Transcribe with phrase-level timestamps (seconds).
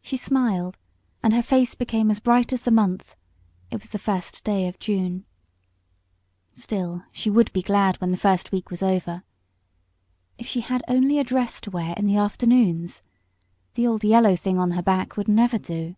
[0.00, 0.78] She smiled,
[1.22, 3.14] and her face became as bright as the month:
[3.70, 5.26] it was the first day of June.
[6.54, 9.22] Still she would be glad when the first week was over.
[10.38, 13.02] If she had only a dress to wear in the afternoons!
[13.74, 15.94] The old yellow thing on her back would never do.